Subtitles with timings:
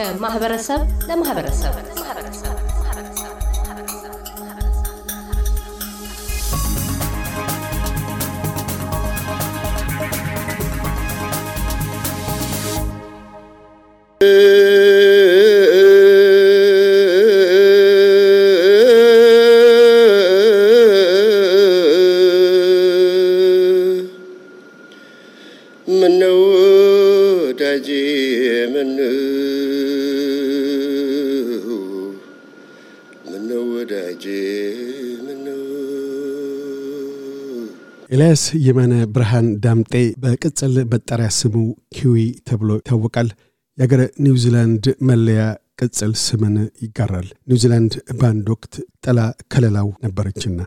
[0.00, 1.74] ከማህበረሰብ ለማህበረሰብ
[38.31, 41.55] ኤልያስ የማነ ብርሃን ዳምጤ በቅጽል መጠሪያ ስሙ
[41.95, 42.13] ኪዊ
[42.47, 43.29] ተብሎ ይታወቃል።
[43.77, 45.41] የአገረ ኒውዚላንድ መለያ
[45.79, 48.73] ቅጽል ስምን ይጋራል። ኒውዚላንድ በአንድ ወቅት
[49.03, 49.19] ጥላ
[49.53, 50.59] ከለላው ነበረችና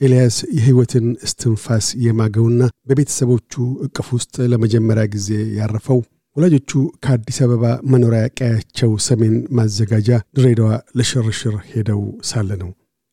[0.00, 3.52] ኤልያስ የሕይወትን እስትንፋስ የማገውና በቤተሰቦቹ
[3.86, 6.00] እቅፍ ውስጥ ለመጀመሪያ ጊዜ ያረፈው
[6.36, 6.72] ወላጆቹ
[7.04, 12.72] ከአዲስ አበባ መኖሪያ ቀያቸው ሰሜን ማዘጋጃ ድሬዳዋ ለሽርሽር ሄደው ሳለ ነው።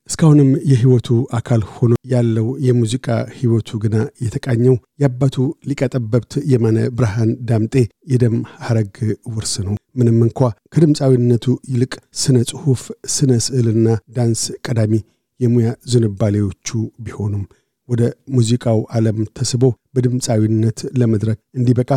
[0.10, 1.08] እስካሁንም የሕይወቱ
[1.38, 5.36] አካል ሆኖ ያለው የሙዚቃ ሕይወቱ ግና የተቃኘው የአባቱ
[5.70, 7.76] ሊቀጠበብት የማነ ብርሃን ዳምጤ
[8.14, 8.96] የደም ሐረግ
[9.34, 10.40] ውርስ ነው። ምንም እንኳ
[10.74, 12.84] ከድምፃዊነቱ ይልቅ ስነ ጽሑፍ፣
[13.16, 13.88] ስነ ስዕልና
[14.18, 14.94] ዳንስ ቀዳሚ
[15.40, 16.68] የሙያ ዝንባሌዎቹ
[17.00, 17.44] ቢሆኑም
[17.90, 19.64] ወደ ሙዚቃው ዓለም ተስቦ
[19.96, 21.92] በድምፃዊነት ለመድረክ እንዲበቃ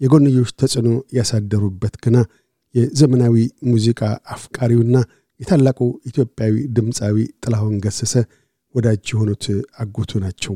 [0.00, 2.16] የጎንዮሽ ተጽዕኖ ያሳደሩበት ግና
[2.74, 4.00] የዘመናዊ ሙዚቃ
[4.34, 4.96] አፍቃሪውና
[5.44, 5.78] የታላቁ
[6.08, 8.14] ኢትዮጵያዊ ድምፃዊ ጥላሁን ገሰሰ
[8.74, 9.44] ወዳጅ የሆኑት
[9.78, 10.54] አጎቱ ናቸው።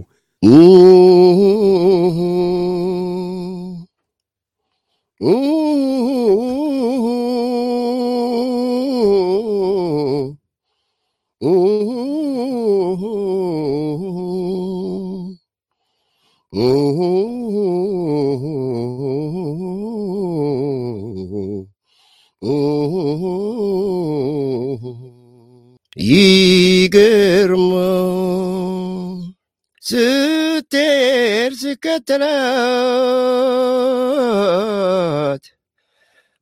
[32.07, 32.23] ስከተላት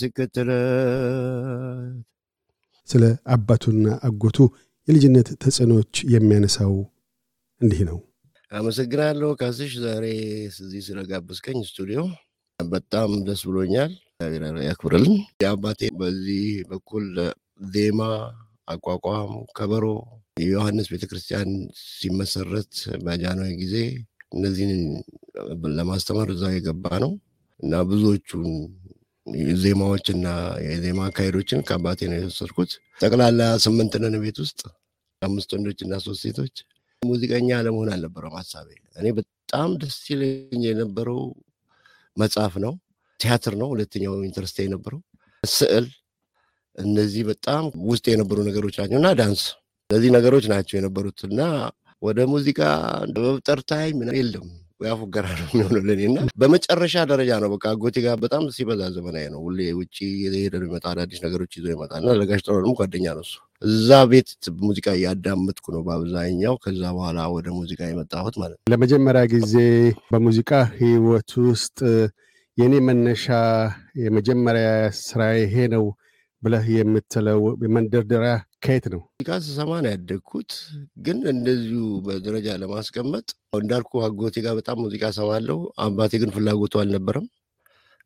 [0.00, 1.96] ስከተላት
[2.88, 3.02] ስለ
[3.34, 4.38] አባቱና አጎቱ
[4.88, 6.72] የልጅነት ተጽዕኖዎች የሚያነሳው
[7.60, 7.98] እንዲህ ነው።
[8.52, 10.04] አመሰግናለሁ ካስሽ፣ ዛሬ
[10.60, 12.00] እዚህ ስለጋበዝከኝ ስቱዲዮ
[12.58, 16.40] በጣም ደስ ብሎኛል። እግዚአብሔር ያክብርልን። የአባቴ በዚህ
[16.70, 17.04] በኩል
[17.70, 18.00] ዜማ፣
[18.68, 19.84] አቋቋም፣ ከበሮ
[20.40, 21.50] የዮሐንስ ቤተክርስቲያን
[21.92, 22.74] ሲመሰረት
[23.04, 23.76] በጃንሆይ ጊዜ
[24.32, 24.82] እነዚህን
[25.78, 27.12] ለማስተማር እዛው የገባ ነው
[27.60, 28.50] እና ብዙዎቹን
[29.62, 30.26] ዜማዎችና
[30.66, 34.60] የዜማ አካሄዶችን ከአባቴ ነው የወሰድኩት። ጠቅላላ ስምንት ነን ቤት ውስጥ
[35.22, 36.54] አምስት ወንዶች እና ሶስት ሴቶች።
[37.02, 41.20] ሙዚቀኛ ለመሆን አልነበረም ሀሳቤ። እኔ በጣም ደስ ይለኝ የነበረው
[42.16, 42.72] መጽሐፍ ነው፣
[43.20, 45.00] ቲያትር ነው። ሁለተኛው ኢንተረስት የነበረው
[45.42, 45.86] ስዕል፣
[46.78, 49.42] እነዚህ በጣም ውስጥ የነበሩ ነገሮች ናቸው እና ዳንስ፣
[49.90, 51.40] እነዚህ ነገሮች ናቸው የነበሩት እና
[52.02, 52.60] ወደ ሙዚቃ
[53.16, 54.46] በጠርታይ ምን የለም
[54.80, 59.24] ያ ፉገራ ነው የሚሆነው ለእኔ እና በመጨረሻ ደረጃ ነው በቃ አጎቴ ጋር በጣም ሲበዛ ዘመናዊ
[59.34, 63.34] ነው። ሁሌ ውጭ የሄደ ይመጣ አዳዲስ ነገሮች ይዞ ይመጣል እና ለጋሽ ጥሩንም ጓደኛ ነው እሱ።
[63.62, 64.30] እዛ ቤት
[64.62, 69.54] ሙዚቃ እያዳመጥኩ ነው በአብዛኛው። ከዛ በኋላ ወደ ሙዚቃ የመጣሁት ማለት ነው። ለመጀመሪያ ጊዜ
[70.08, 71.78] በሙዚቃ ህይወት ውስጥ
[72.58, 73.26] የእኔ መነሻ
[74.04, 74.68] የመጀመሪያ
[75.02, 75.84] ስራ ይሄ ነው
[76.42, 77.40] ብለህ የምትለው
[77.74, 78.32] መንደርደሪያ
[78.64, 79.00] ከየት ነው?
[79.12, 80.50] ሙዚቃ ስሰማ ያደግኩት፣
[81.04, 83.26] ግን እንደዚሁ በደረጃ ለማስቀመጥ
[83.58, 87.26] እንዳልኩ አጎቴ ጋር በጣም ሙዚቃ ሰማለሁ። አባቴ ግን ፍላጎቱ አልነበረም።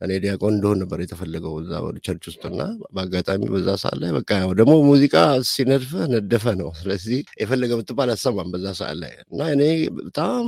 [0.01, 1.73] እኔ ዲያቆን እንደሆን ነበር የተፈለገው እዛ
[2.07, 2.61] ቸርች ውስጥና
[2.95, 4.31] በአጋጣሚ በዛ ሰዓት ላይ በቃ
[4.61, 5.15] ደግሞ ሙዚቃ
[5.51, 9.63] ሲነድፈህ ነደፈ ነው። ስለዚህ የፈለገ ብትባል አሰማም በዛ ሰዓት ላይ እና እኔ
[9.99, 10.45] በጣም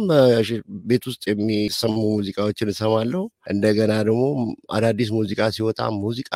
[0.88, 3.22] ቤት ውስጥ የሚሰሙ ሙዚቃዎችን እሰማለሁ።
[3.52, 4.22] እንደገና ደግሞ
[4.76, 6.32] አዳዲስ ሙዚቃ ሲወጣ ሙዚቃ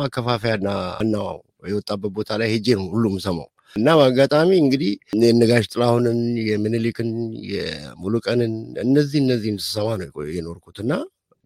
[0.00, 1.28] ማከፋፈያና ዋናው
[1.66, 4.90] የወጣበት ቦታ ላይ ሄጄ ነው ሁሉም ሰማው እና በአጋጣሚ እንግዲህ
[5.22, 6.18] የነጋሽ ጥላሁንን፣
[6.48, 7.08] የምኒልክን፣
[7.52, 8.52] የሙሉቀንን
[8.84, 10.92] እነዚህ እነዚህን ስሰማ ነው የኖርኩት እና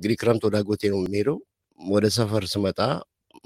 [0.01, 1.39] እንግዲህ ክረምት ወደ አጎቴ ነው የሚሄደው።
[1.81, 2.79] ወደ ሰፈር ስመጣ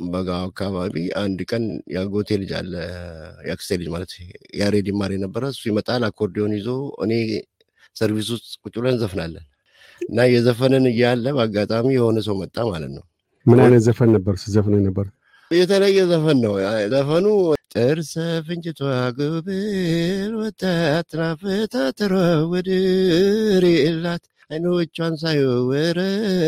[0.06, 1.64] በጋው አካባቢ አንድ ቀን
[1.94, 2.72] የአጎቴ ልጅ አለ
[3.46, 4.12] የአክስቴ ልጅ ማለት
[4.60, 6.68] ያሬድ ይማር የነበረ እሱ ይመጣል አኮርዲዮን ይዞ
[7.04, 7.12] እኔ
[7.96, 9.44] ሰርቪስ ውስጥ ቁጭ ብለን እንዘፍናለን
[10.00, 13.04] እና የዘፈንን እያለ በአጋጣሚ የሆነ ሰው መጣ ማለት ነው።
[13.46, 15.06] ምን አይነት ዘፈን ነበር ስዘፍነው ነበር?
[15.50, 16.54] የተለየ ዘፈን ነው
[16.92, 17.26] ዘፈኑ።
[17.74, 18.12] ጥርሰ
[18.46, 18.80] ፍንጭቷ
[19.18, 19.52] ጉብል
[20.40, 22.12] ወጣት ናፍታትሯ
[22.52, 26.46] ወድር የላት አይኖቿን ሳይወረካለሁ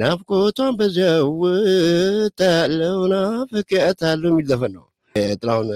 [0.00, 4.84] ናፍቆቷን በዚያው ወጣለው ናፍቄያታለሁ የሚል ዘፈን ነው።
[5.34, 5.68] ጥላሁን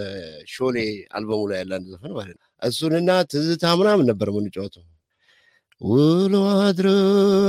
[0.53, 0.77] ሾሌ
[1.17, 4.85] አልበሙ ላይ ያለ አንድ ዘፈን ማለት ነው። እሱንና ትዝታ ምናምን ነበር የምንጫወተው።
[5.81, 6.89] ውሎ አድሮ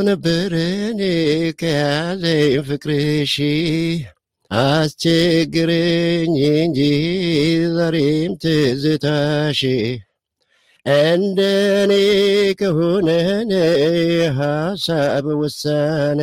[0.07, 0.51] ነበር
[0.83, 1.01] እኔ
[1.59, 3.35] ከያዘኝ ፍቅርሽ
[4.51, 6.79] አስቸግረኝ እንጂ
[7.75, 9.61] ዛሬም ትዝታሽ
[10.85, 11.91] እንደኔ
[12.59, 13.09] ከሆነ
[14.37, 16.21] ሀሳብ ውሳኔ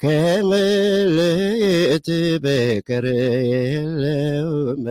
[0.00, 2.08] ከመለየት
[2.44, 3.06] በቀር
[3.52, 4.84] የለውም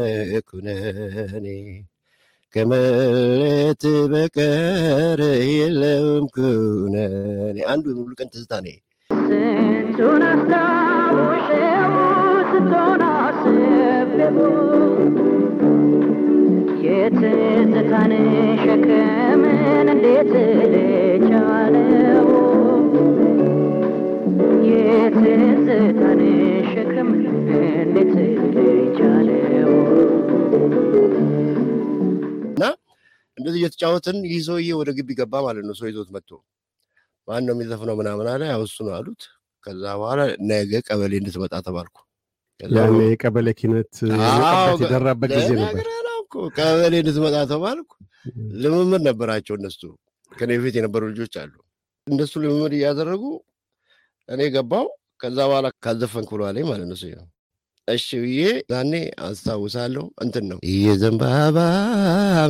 [0.50, 1.48] ኩነኔ
[2.54, 3.84] ከመለየት
[4.14, 5.22] በቀር
[5.54, 8.68] የለውም ኩነኔ። አንዱ ሙሉ ቀን ትዝታ ነ
[9.10, 11.94] ስንቱን አስታውሼው
[12.52, 14.40] ስንቱን አስቤው
[16.84, 18.12] የትዝታን
[18.62, 19.46] ሸክምን
[19.94, 20.32] እንዴት
[20.74, 22.28] ልቻለው?
[24.70, 26.22] የትዝታን
[26.72, 27.10] ሸክም
[27.80, 28.14] እንዴት
[28.58, 29.72] ልቻለው?
[32.50, 32.64] እና
[33.38, 36.32] እንደዚህ እየተጫወትን ይህ ሰውዬ ወደ ግቢ ገባ ማለት ነው። ሰው ይዞት መጥቶ
[37.28, 39.22] ማን ነው የሚዘፍነው ምናምን አለ። ያው እሱ ነው አሉት።
[39.64, 41.98] ከዛ በኋላ ነገ ቀበሌ እንድትመጣ ተባልኩ።
[42.60, 43.94] ያኔ የቀበሌ ኪነት
[44.82, 45.86] የደራበት ጊዜ ነበር።
[46.32, 47.92] እኮ ቀበሌ እንድትመጣ ተባልኩ።
[48.62, 49.80] ልምምድ ነበራቸው እነሱ
[50.32, 51.54] ከኔ በፊት የነበሩ ልጆች አሉ።
[52.08, 53.24] እንደሱ ልምምድ እያደረጉ
[54.30, 54.86] እኔ ገባው።
[55.22, 57.24] ከዛ በኋላ ካልዘፈንክ ብሎ አለኝ ማለት ነው። ሰውዬው
[57.88, 58.42] እሺ ብዬ
[58.72, 58.94] ዛኔ
[59.28, 61.58] አስታውሳለሁ። እንትን ነው የዘንባባ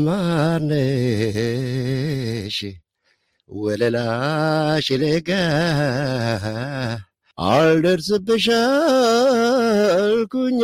[0.07, 1.37] ማርነሽ
[3.49, 5.29] ወለላሽ ለጋ
[7.37, 8.47] አልደርስብሽ
[9.93, 10.59] አልኩኝ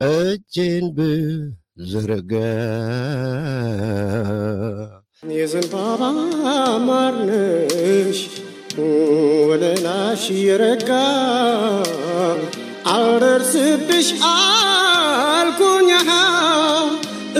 [0.00, 2.32] እጄን ብዘረጋ
[5.32, 6.02] የዘንባባ
[6.86, 8.20] ማርነሽ
[9.48, 10.88] ወለላሽ የረጋ
[12.92, 15.90] አልደርስብሽ አልኩኝ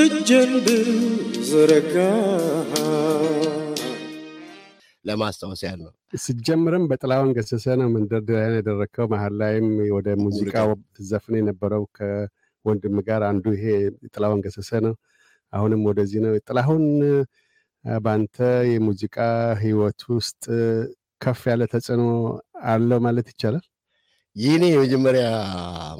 [0.03, 1.95] እጄን ብዘረጋ
[5.05, 5.93] ለማስታወስ ያህል ነው።
[6.23, 10.55] ስጀምርም በጥላሁን ገሰሰ ነው መንደርደሪያን ያደረግከው። መሀል ላይም ወደ ሙዚቃ
[11.11, 11.85] ዘፍን የነበረው
[12.65, 13.67] ከወንድም ጋር አንዱ ይሄ
[14.12, 14.95] ጥላሁን ገሰሰ ነው።
[15.53, 16.85] አሁንም ወደዚህ ነው። ጥላሁን
[18.01, 18.37] በአንተ
[18.71, 19.17] የሙዚቃ
[19.62, 20.43] ህይወት ውስጥ
[21.21, 22.03] ከፍ ያለ ተጽዕኖ
[22.71, 23.65] አለው ማለት ይቻላል?
[24.37, 25.25] ይህኔ የመጀመሪያ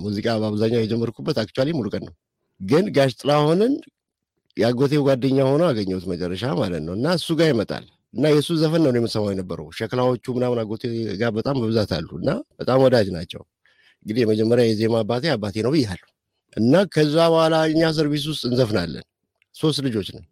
[0.03, 2.15] ሙዚቃ በአብዛኛው የጀመርኩበት actually ሙሉቀን ነው።
[2.61, 3.73] ግን ጋሽ ጥላሁንን
[4.57, 7.85] የአጎቴው ጓደኛ ሆኖ አገኘሁት መጨረሻ ማለት ነው። እና እሱ ጋር ይመጣል
[8.15, 10.85] እና የእሱ ዘፈን ነው የምሰማው የነበረው። ሸክላዎቹ ምናምን አጎቴ
[11.21, 12.31] ጋር በጣም በብዛት አሉ እና
[12.61, 13.43] በጣም ወዳጅ ናቸው።
[14.07, 16.09] እንግዲህ የመጀመሪያ የዜማ አባቴ አባቴ ነው ብያለሁ።
[16.57, 19.05] እና ከዛ በኋላ እኛ ሰርቪስ ውስጥ እንዘፍናለን።
[19.55, 20.27] ሶስት ልጆች ነን።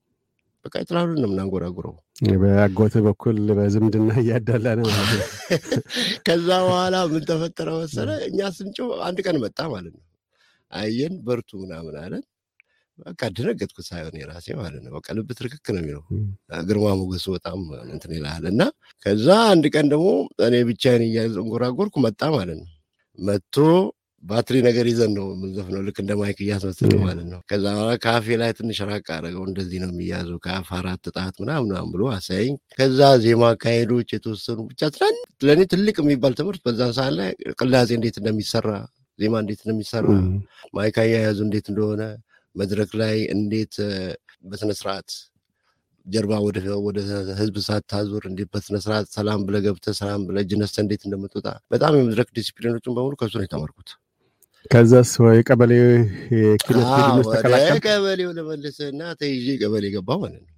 [0.64, 1.94] በቃ ጥላሁንን ነው የምናንጎራጉረው።
[2.42, 4.86] በአጎት በኩል በዝምድና እያዳላ ነው።
[6.26, 10.04] ከዛ በኋላ ምን ተፈጠረ መሰለ፣ እኛ ስንጮ አንድ ቀን መጣ ማለት ነው።
[10.72, 12.24] አየን፣ በርቱ ምናምን አለን።
[12.98, 16.02] በቃ ደነገጥኩ ሳይሆን የራሴ ማለት ነው። በቃ ልብ ትርክክ ነው የሚለው
[16.68, 18.62] ግርማ ሞገሱ በጣም እንትን ይልሃል። እና
[19.06, 20.08] ከዛ አንድ ቀን ደግሞ
[20.46, 22.68] እኔ ብቻዬን እያንጎራጎርኩ መጣ ማለት ነው።
[23.18, 23.56] መጥቶ
[24.22, 28.50] ባትሪ ነገር ይዘን ነው የምንዘፍነው፣ ልክ እንደ ማይክ እያስመስል ማለት ነው። ከዛ በኋላ ከአፌ ላይ
[28.58, 33.42] ትንሽ ራቅ አደረገው። እንደዚህ ነው የሚያዘው ከአፍ አራት ጣት ምናምን ምናምን ብሎ አሳየኝ። ከዛ ዜማ
[33.54, 38.68] አካሄዶች የተወሰኑ ብቻ ትላንት ለእኔ ትልቅ የሚባል ትምህርት በዛን ሰዓት ላይ ቅላጼ እንዴት እንደሚሰራ
[39.18, 40.06] ዜማ እንዴት እንደሚሰራ
[40.76, 42.02] ማይክ አያያዙ እንዴት እንደሆነ
[42.54, 43.74] መድረክ ላይ እንዴት
[44.44, 45.08] በስነ ስርዓት
[46.06, 46.32] ጀርባ
[46.86, 46.98] ወደ
[47.40, 51.96] ህዝብ ሳታዞር እንዴት በስነ ስርዓት ሰላም ብለህ ገብተህ ሰላም ብለህ እጅ ነስተህ እንዴት እንደምትወጣ በጣም
[51.98, 53.90] የመድረክ ዲሲፕሊኖችን በሙሉ ከሱ ነው የተማርኩት።
[54.66, 55.72] ከዛስ የቀበሌ?
[57.86, 60.54] ቀበሌው ልመልስህ እና ተይዤ ቀበሌ ገባሁ ማለት ነው።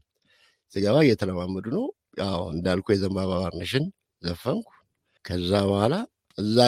[0.73, 1.85] ስገባ እየተለማመዱ ነው።
[2.21, 3.85] ያው እንዳልኩ የዘንባባ ባርነሽን
[4.23, 4.69] ዘፈንኩ።
[5.25, 5.95] ከዛ በኋላ
[6.38, 6.59] እዛ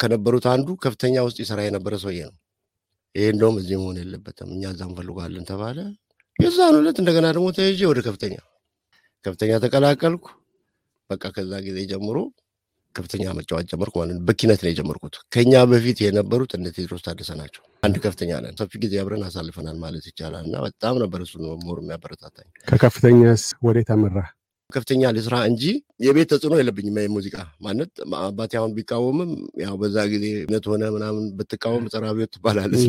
[0.00, 2.36] ከነበሩት አንዱ ከፍተኛ ውስጥ ይሰራ የነበረ ሰውዬ ነው።
[3.14, 5.78] ይሄ እንደውም እዚህ መሆን የለበትም እኛ እዛ እንፈልጓለን ተባለ።
[6.38, 8.34] የዛን ዕለት እንደገና ደግሞ ተይዤ ወደ ከፍተኛ
[9.24, 10.26] ከፍተኛ ተቀላቀልኩ።
[11.10, 12.16] በቃ ከዛ ጊዜ ጀምሮ
[12.96, 17.96] ከፍተኛ መጫወት ጀመርኩ ማለት በኪነት ነው የጀመርኩት። ከኛ በፊት የነበሩት እነ ቴድሮስ ታደሰ ናቸው። አንድ
[18.04, 21.34] ከፍተኛ ነን። ሰፊ ጊዜ አብረን አሳልፈናል ማለት ይቻላል። እና በጣም ነበር እሱ
[21.66, 24.18] more የሚያበረታታኝ። ከከፍተኛስ ወዴት አመራ?
[24.70, 25.64] ከፍተኛ ልስራ እንጂ
[26.04, 27.36] የቤት ተጽዕኖ የለብኝም። ሙዚቃ
[27.66, 29.30] ማለት አባቴ አሁን ቢቃወምም
[29.62, 32.80] ያው በዛ ጊዜ እውነት ሆነ ምናምን ብትቃወም አብዮት ትባላለህ።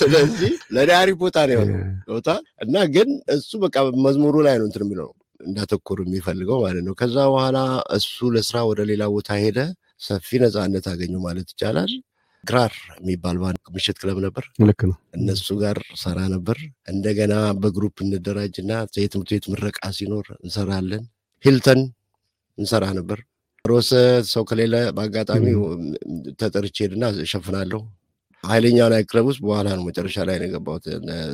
[0.00, 0.52] ስለዚህ
[0.98, 1.80] አሪፍ ቦታ ነው የሆነው
[2.10, 2.28] ቦታ
[2.64, 5.08] እና ግን እሱ በቃ መዝሙሩ ላይ ነው እንትን የሚለው
[5.40, 7.58] እንዳተኮር የሚፈልገው ማለት ነው። ከዛ በኋላ
[7.96, 9.58] እሱ ለስራ ወደ ሌላ ቦታ ሄደ።
[10.00, 11.92] ሰፊ ነፃነት አገኘው ማለት ይቻላል።
[12.44, 17.96] ግራር የሚባል ባንድ ምሽት ክለብ ነበር። ልክ ነው። እነሱ ጋር ሰራ ነበር። እንደገና በ group
[18.04, 21.02] እንደራጅና የትምህርት ቤት ምረቃ ሲኖር እንሰራለን።
[21.44, 21.80] ሂልተን
[22.58, 23.18] እንሰራ ነበር።
[23.64, 23.90] ሮሰ
[24.30, 25.44] ሰው ከሌለ በአጋጣሚ
[26.40, 27.80] ተጠርቼ ሄድና እሸፍናለሁ።
[28.44, 30.84] ኃይለኛ night club ውስጥ በኋላ ነው መጨረሻ ላይ ነው የገባሁት።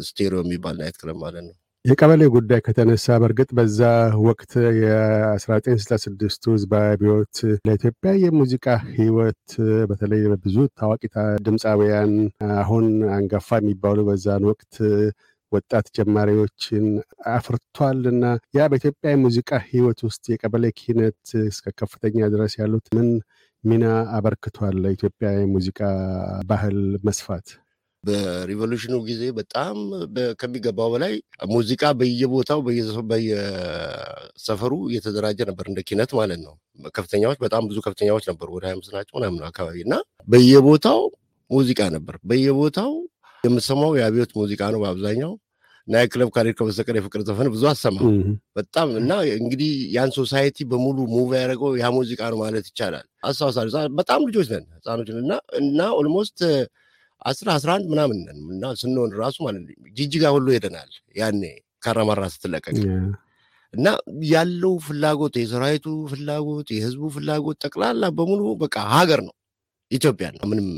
[0.09, 1.55] ስቴሪዮ የሚባል night club ማለት ነው።
[1.85, 3.79] የቀበሌ ጉዳይ ከተነሳ በእርግጥ በዛ
[4.27, 7.37] ወቅት የ1966ቱ ህዝባዊ አብዮት
[7.67, 9.43] ለኢትዮጵያ የሙዚቃ ህይወት
[9.91, 11.03] በተለይ ብዙ ታዋቂ
[11.47, 12.13] ድምፃውያን
[12.61, 12.87] አሁን
[13.17, 14.73] አንጋፋ የሚባሉ በዛን ወቅት
[15.53, 16.87] ወጣት ጀማሪዎችን
[17.35, 18.25] አፍርቷል እና
[18.59, 23.11] ያ በኢትዮጵያ የሙዚቃ ህይወት ውስጥ የቀበሌ ኪነት እስከ ከፍተኛ ድረስ ያሉት ምን
[23.65, 23.85] ሚና
[24.17, 25.81] አበርክቷል ለኢትዮጵያ የሙዚቃ
[26.47, 27.47] ባህል መስፋት?
[28.05, 29.77] በሪቮሉሽኑ ጊዜ በጣም
[30.41, 31.15] ከሚገባው በላይ
[31.53, 32.61] ሙዚቃ በየቦታው
[33.11, 36.55] በየሰፈሩ እየተደራጀ ነበር፣ እንደ ኪነት ማለት ነው።
[36.97, 39.95] ከፍተኛዎች በጣም ብዙ ከፍተኛዎች ነበሩ፣ ወደ ሀያ አምስት ናቸው ምናምን አካባቢ እና
[40.29, 41.01] በየቦታው
[41.51, 42.93] ሙዚቃ ነበር። በየቦታው
[43.45, 45.33] የምሰማው የአብዮት ሙዚቃ ነው በአብዛኛው።
[45.89, 48.13] night club ካልሄድክ በስተቀር የፍቅር ዘፈን ብዙ አትሰማም
[48.57, 54.23] በጣም እና እንግዲህ ያን society በሙሉ move ያደረገው ያ ሙዚቃ ነው ማለት ይቻላል። አስታውሳለሁ በጣም
[54.29, 56.39] ልጆች ነን ህፃኖች እና እና almost
[57.25, 59.63] አስራ አስራ አንድ ምናምን ነን እና ስንሆን ራሱ ማለት
[59.99, 60.91] ጅጅጋ ሁሉ ሄደናል።
[61.21, 61.43] ያኔ
[61.85, 62.75] ካራማራ ስትለቀቅ
[63.75, 63.87] እና
[64.31, 69.35] ያለው ፍላጎት የሰራዊቱ ፍላጎት የህዝቡ ፍላጎት ጠቅላላ በሙሉ በቃ ሀገር ነው
[69.91, 70.69] ኢትዮጵያ ነው። ምንም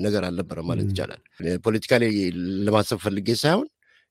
[0.00, 1.20] ነገር አልነበረ ማለት ይቻላል።
[1.66, 2.10] ፖለቲካ ላይ
[2.66, 3.68] ለማሰብ ፈልጌ ሳይሆን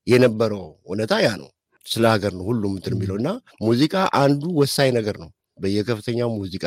[0.07, 1.49] የነበረው እውነታ ያ ነው።
[1.85, 3.29] ስለ ሀገር ነው ሁሉም እንትን የሚለው እና
[3.61, 5.29] ሙዚቃ አንዱ ወሳኝ ነገር ነው።
[5.61, 6.65] በየከፍተኛው ሙዚቃ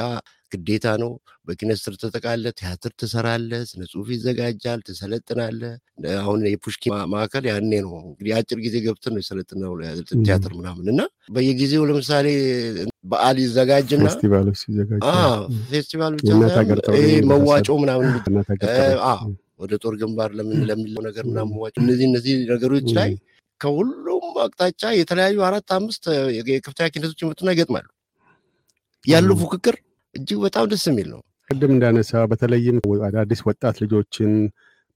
[0.52, 1.10] ግዴታ ነው።
[1.48, 5.72] በኪነት ስር ትጠቃለህ፣ ቲያትር ትሰራለህ፣ ስነ ጽሁፍ ይዘጋጃል፣ ትሰለጥናለህ።
[6.16, 9.72] አሁን የፑሽኪን ማዕከል ያኔ ነው እንግዲህ አጭር ጊዜ ገብተን ነው የሰለጥነው
[10.20, 11.00] ቲያትር ምናምን እና
[11.34, 12.26] በየጊዜው ለምሳሌ
[13.04, 14.06] በዓል ይዘጋጅና
[15.70, 16.30] ፌስቲቫል ብቻ
[17.32, 18.08] መዋጮ ምናምን
[19.60, 20.30] ወደ ጦር ግንባር
[20.68, 23.10] ለሚለው ነገር ምናምን መዋጮ እነዚህ እነዚህ ነገሮች ላይ
[23.60, 26.04] ከሁሉም አቅጣጫ የተለያዩ አራት አምስት
[26.50, 27.86] የከፍተኛ ኪነቶች ይመጡና ይገጥማሉ።
[29.04, 29.76] ያለው ፉክክር
[30.14, 32.76] እጅግ በጣም ደስ የሚል ነው። ቅድም እንዳነሳው በተለይም
[33.06, 34.32] አዳዲስ ወጣት ልጆችን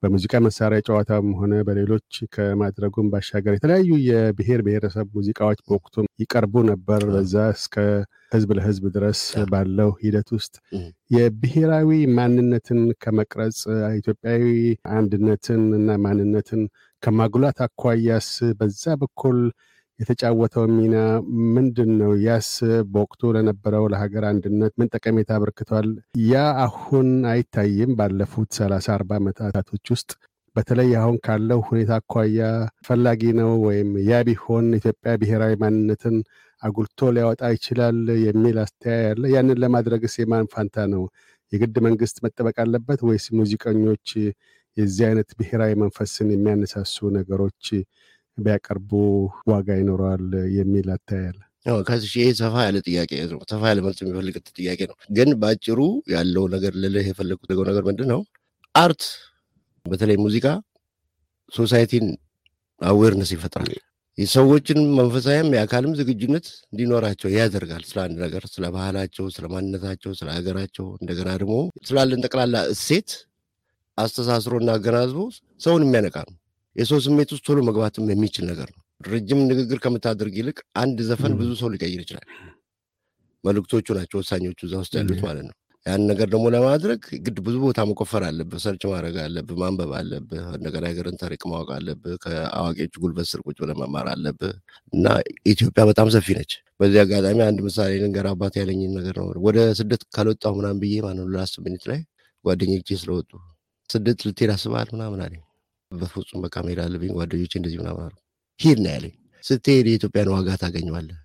[0.02, 7.34] በሙዚቃ መሳሪያ ጨዋታም ሆነ በሌሎች ከማድረጉም ባሻገር የተለያዩ የብሔር ብሔረሰብ ሙዚቃዎች በወቅቱ ይቀርቡ ነበር። በዛ
[7.54, 7.76] እስከ
[8.32, 10.54] ህዝብ ለህዝብ ድረስ ባለው ሂደት ውስጥ
[11.10, 13.60] የብሔራዊ ማንነትን ከመቅረጽ
[13.98, 14.44] ኢትዮጵያዊ
[14.94, 16.62] አንድነትን እና ማንነትን
[17.02, 18.28] ከማጉላት አኳያስ
[18.60, 19.38] በዛ በኩል
[20.00, 20.94] የተጫወተው ሚና
[21.56, 22.12] ምንድን ነው?
[22.24, 22.48] ያስ
[22.92, 25.88] በወቅቱ ለነበረው ለሀገር አንድነት ምን ጠቀሜታ አበርክቷል?
[26.24, 26.34] ያ
[26.64, 30.10] አሁን አይታይም። ባለፉት ሰላሳ አርባ ዓመታቶች ውስጥ
[30.56, 32.40] በተለይ አሁን ካለው ሁኔታ አኳያ
[32.86, 36.16] ፈላጊ ነው ወይም ያ ቢሆን ኢትዮጵያ ብሔራዊ ማንነትን
[36.62, 37.96] አጉልቶ ሊያወጣ ይችላል
[38.26, 41.02] የሚል አስተያየ ያለ። ያንን ለማድረግስ የማን ፋንታ ነው?
[41.52, 44.06] የግድ መንግስት መጠበቅ አለበት ወይስ ሙዚቀኞች
[44.76, 47.66] የዚህ አይነት ብሔራዊ መንፈስን የሚያነሳሱ ነገሮች
[48.38, 48.90] ቢያቀርቡ
[49.50, 50.24] ዋጋ ይኖረዋል
[50.56, 51.40] የሚል አታያለ።
[52.14, 53.10] ይሄ ሰፋ ያለ ጥያቄ
[53.52, 55.78] ሰፋ ያለ መልስ የሚፈልግ ጥያቄ ነው። ግን በአጭሩ
[56.14, 58.20] ያለው ነገር ልልህ የፈለግኩት ነገር ምንድን ነው?
[58.74, 59.02] art
[59.86, 60.46] በተለይ ሙዚቃ
[61.52, 62.06] society ን
[62.80, 63.72] awareness ይፈጥራል።
[64.18, 70.86] የሰዎችን መንፈሳዊም የአካልም ዝግጁነት እንዲኖራቸው ያደርጋል። ስለ አንድ ነገር፣ ስለ ባህላቸው፣ ስለ ማንነታቸው፣ ስለ ሀገራቸው
[71.00, 71.54] እንደገና ደግሞ
[71.88, 73.10] ስላለን ጠቅላላ እሴት
[73.98, 75.18] አስተሳስሮና አገናዝቦ
[75.60, 76.36] ሰውን የሚያነቃ ነው።
[76.76, 81.50] የሰው ስሜት ውስጥ ቶሎ መግባትም የሚችል ነገር ነው። ረጅም ንግግር ከምታደርግ ይልቅ አንድ ዘፈን ብዙ
[81.60, 82.26] ሰው ሊቀይር ይችላል።
[83.44, 85.54] መልእክቶቹ ናቸው ወሳኞቹ እዛ ውስጥ ያሉት ማለት ነው።
[85.86, 90.84] ያን ነገር ደግሞ ለማድረግ ግድ ብዙ ቦታ መቆፈር አለብህ፣ search ማድረግ አለብህ፣ ማንበብ አለብህ፣ እንደገና
[90.90, 94.54] ሀገርን ታሪክ ማወቅ አለብህ፣ ከአዋቂዎች ጉልበት ስር ቁጭ ብለህ መማር አለብህ
[94.92, 95.04] እና
[95.52, 100.04] ኢትዮጵያ በጣም ሰፊ ነች። በዚህ አጋጣሚ አንድ ምሳሌ ልንገር። አባት ያለኝን ነገር ነው። ወደ ስደት
[100.16, 102.00] ካልወጣሁ ምናምን ብዬ ማነው last minute ላይ
[102.44, 103.30] ጓደኞቼ ስለወጡ
[103.90, 105.42] ስደት ልትሄድ አስበሃል ምናምን አለኝ።
[105.94, 108.14] በፍጹም በቃ መሄድ አለብኝ ጓደኞቼ እንደዚህ ምናምን አሉ።
[108.60, 111.18] ሂድ ነው ያለኝ። ስትሄድ የኢትዮጵያን ዋጋ ታገኘዋለህ።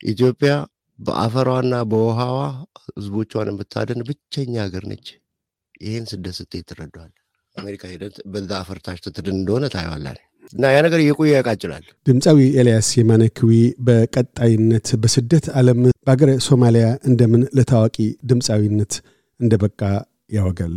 [0.00, 0.52] ኢትዮጵያ
[0.98, 2.38] በአፈሯና በውሃዋ
[2.88, 5.06] ህዝቦቿን የምታደን ብቸኛ ሀገር ነች።
[5.80, 7.16] ይህን ስደት ስትሄድ ትረዳዋለህ።
[7.56, 10.18] አሜሪካ ሄደህ በዛ አፈር ታጭተህ ትድን እንደሆነ ታየዋለህ
[10.52, 13.50] እና ያ ነገር እየቆየ ያቃጭላል። ድምፃዊ ኤልያስ የማነክዊ
[13.86, 17.96] በቀጣይነት በስደት ዓለም በአገረ ሶማሊያ እንደምን ለታዋቂ
[18.30, 18.94] ድምፃዊነት
[19.40, 19.80] እንደበቃ
[20.36, 20.76] ያወጋል።